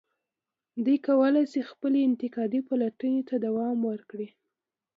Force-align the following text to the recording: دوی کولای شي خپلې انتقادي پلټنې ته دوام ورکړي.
دوی 0.83 0.97
کولای 1.07 1.45
شي 1.51 1.61
خپلې 1.71 1.99
انتقادي 2.09 2.59
پلټنې 2.67 3.21
ته 3.29 3.35
دوام 3.45 3.77
ورکړي. 3.89 4.27